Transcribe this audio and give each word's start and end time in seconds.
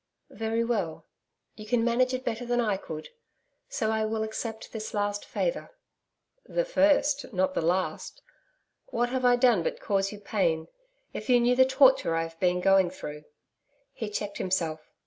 'Very 0.31 0.63
well. 0.63 1.05
You 1.55 1.67
can 1.67 1.83
manage 1.83 2.11
it 2.11 2.25
better 2.25 2.43
than 2.43 2.59
I 2.59 2.75
could. 2.75 3.09
So 3.69 3.91
I 3.91 4.03
will 4.03 4.23
accept 4.23 4.71
this 4.71 4.95
last 4.95 5.23
favour.' 5.25 5.69
'The 6.45 6.65
first, 6.65 7.31
not 7.31 7.53
the 7.53 7.61
last. 7.61 8.23
What 8.87 9.09
have 9.09 9.25
I 9.25 9.35
done 9.35 9.61
but 9.61 9.79
cause 9.79 10.11
you 10.11 10.19
pain?... 10.19 10.69
If 11.13 11.29
you 11.29 11.39
knew 11.39 11.55
the 11.55 11.65
torture 11.65 12.15
I 12.15 12.23
have 12.23 12.39
been 12.39 12.61
going 12.61 12.89
through....' 12.89 13.25
He 13.93 14.09
checked 14.09 14.39
himself. 14.39 14.89